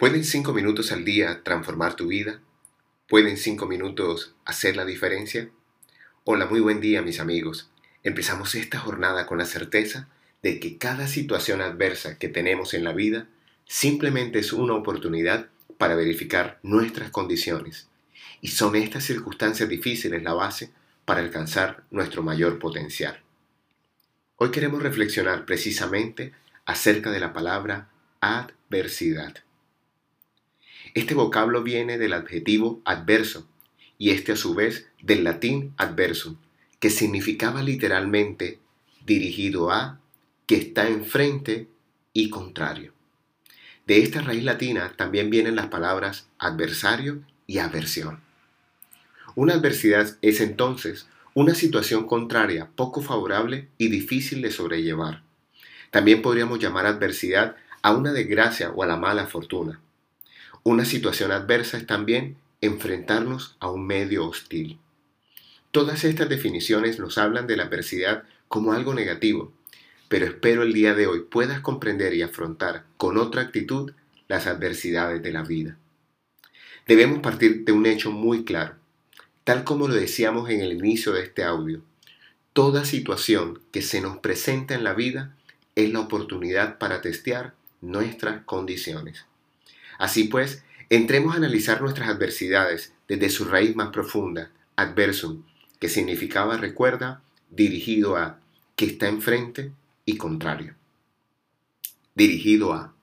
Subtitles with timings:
[0.00, 2.40] ¿Pueden cinco minutos al día transformar tu vida?
[3.06, 5.50] ¿Pueden cinco minutos hacer la diferencia?
[6.24, 7.68] Hola, muy buen día mis amigos.
[8.02, 10.08] Empezamos esta jornada con la certeza
[10.42, 13.26] de que cada situación adversa que tenemos en la vida
[13.66, 17.88] simplemente es una oportunidad para verificar nuestras condiciones.
[18.40, 20.70] Y son estas circunstancias difíciles la base
[21.04, 23.20] para alcanzar nuestro mayor potencial.
[24.36, 26.32] Hoy queremos reflexionar precisamente
[26.64, 27.90] acerca de la palabra
[28.22, 29.34] adversidad.
[30.94, 33.46] Este vocablo viene del adjetivo adverso
[33.96, 36.36] y este a su vez del latín adversum,
[36.80, 38.58] que significaba literalmente
[39.06, 40.00] dirigido a,
[40.46, 41.68] que está enfrente
[42.12, 42.92] y contrario.
[43.86, 48.20] De esta raíz latina también vienen las palabras adversario y aversión.
[49.36, 55.22] Una adversidad es entonces una situación contraria, poco favorable y difícil de sobrellevar.
[55.90, 59.80] También podríamos llamar adversidad a una desgracia o a la mala fortuna.
[60.62, 64.78] Una situación adversa es también enfrentarnos a un medio hostil.
[65.70, 69.52] Todas estas definiciones nos hablan de la adversidad como algo negativo,
[70.08, 73.92] pero espero el día de hoy puedas comprender y afrontar con otra actitud
[74.28, 75.78] las adversidades de la vida.
[76.86, 78.74] Debemos partir de un hecho muy claro,
[79.44, 81.80] tal como lo decíamos en el inicio de este audio.
[82.52, 85.34] Toda situación que se nos presenta en la vida
[85.74, 89.24] es la oportunidad para testear nuestras condiciones.
[90.00, 95.42] Así pues, entremos a analizar nuestras adversidades desde su raíz más profunda, adversum,
[95.78, 98.40] que significaba, recuerda, dirigido a,
[98.76, 99.72] que está enfrente
[100.06, 100.74] y contrario.
[102.14, 102.94] Dirigido a.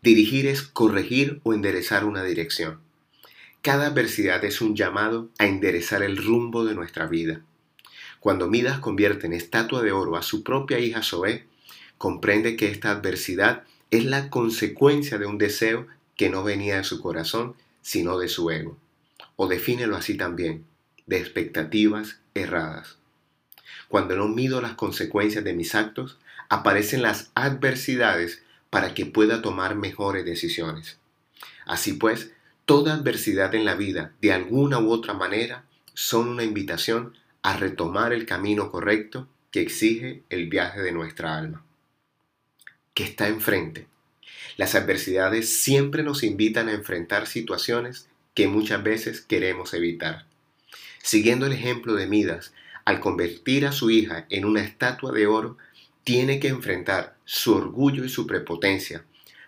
[0.00, 2.80] Dirigir es corregir o enderezar una dirección.
[3.60, 7.42] Cada adversidad es un llamado a enderezar el rumbo de nuestra vida.
[8.18, 11.44] Cuando Midas convierte en estatua de oro a su propia hija Zoé,
[11.98, 17.00] comprende que esta adversidad es la consecuencia de un deseo que no venía de su
[17.00, 18.76] corazón, sino de su ego.
[19.36, 20.64] O defínelo así también,
[21.06, 22.96] de expectativas erradas.
[23.88, 29.76] Cuando no mido las consecuencias de mis actos, aparecen las adversidades para que pueda tomar
[29.76, 30.98] mejores decisiones.
[31.66, 32.32] Así pues,
[32.64, 35.64] toda adversidad en la vida, de alguna u otra manera,
[35.94, 41.64] son una invitación a retomar el camino correcto que exige el viaje de nuestra alma.
[42.94, 43.86] Que está enfrente,
[44.56, 50.26] las adversidades siempre nos invitan a enfrentar situaciones que muchas veces queremos evitar.
[51.02, 52.52] Siguiendo el ejemplo de Midas,
[52.84, 55.56] al convertir a su hija en una estatua de oro,
[56.04, 59.04] tiene que enfrentar su orgullo y su prepotencia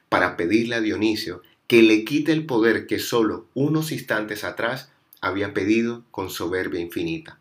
[0.09, 5.53] para pedirle a Dionisio que le quite el poder que solo unos instantes atrás había
[5.53, 7.39] pedido con soberbia infinita.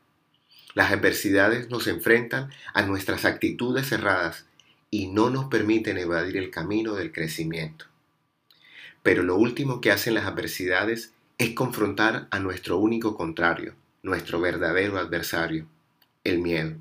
[0.74, 4.46] Las adversidades nos enfrentan a nuestras actitudes cerradas
[4.96, 7.84] y no nos permiten evadir el camino del crecimiento.
[9.04, 13.74] Pero lo último que hacen las adversidades es confrontar a nuestro único contrario,
[14.04, 15.68] nuestro verdadero adversario,
[16.24, 16.78] el miedo.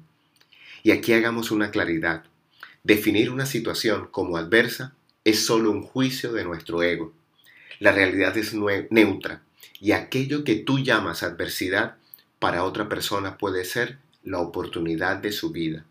[0.84, 2.22] Y aquí hagamos una claridad.
[2.84, 4.94] Definir una situación como adversa
[5.24, 7.12] es solo un juicio de nuestro ego.
[7.80, 8.54] La realidad es
[8.90, 9.42] neutra
[9.80, 11.96] y aquello que tú llamas adversidad
[12.38, 15.84] para otra persona puede ser la oportunidad de su vida.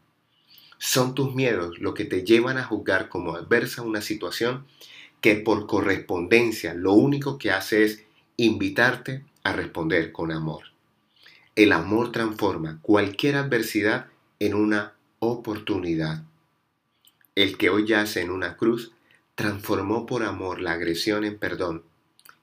[0.86, 4.66] Son tus miedos lo que te llevan a juzgar como adversa una situación
[5.22, 8.04] que por correspondencia lo único que hace es
[8.36, 10.66] invitarte a responder con amor.
[11.56, 14.08] El amor transforma cualquier adversidad
[14.40, 16.26] en una oportunidad.
[17.34, 18.92] El que hoy yace en una cruz
[19.36, 21.84] transformó por amor la agresión en perdón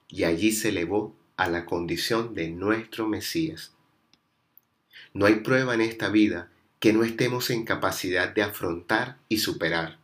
[0.08, 3.74] y allí se elevó a la condición de nuestro Mesías.
[5.12, 6.50] No hay prueba en esta vida
[6.80, 9.98] que no estemos en capacidad de afrontar y superar.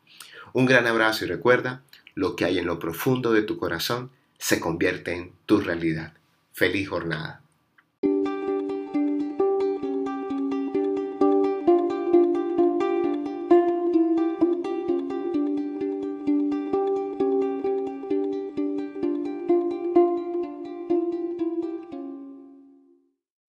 [0.53, 1.83] Un gran abrazo y recuerda,
[2.15, 4.11] lo que hay en lo profundo de tu corazón
[4.45, 6.13] se convierte en tu realidad.
[6.53, 7.41] Feliz jornada.